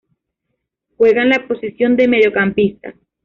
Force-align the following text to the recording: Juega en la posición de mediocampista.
Juega 0.97 1.21
en 1.21 1.29
la 1.29 1.47
posición 1.47 1.95
de 1.95 2.07
mediocampista. 2.07 2.95